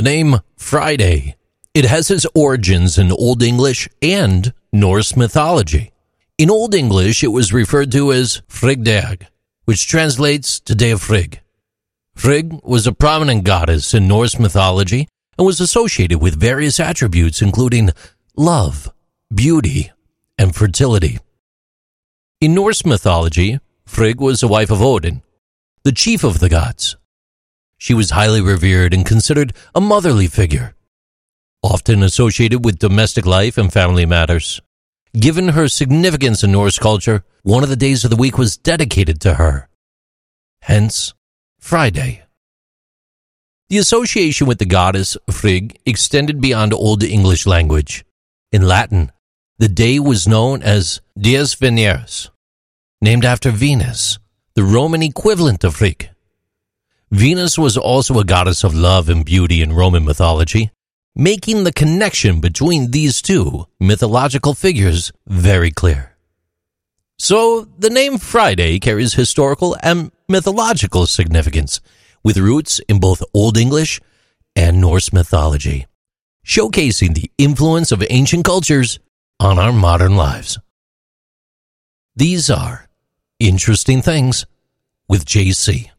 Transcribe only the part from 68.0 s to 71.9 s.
Friday carries historical and mythological significance,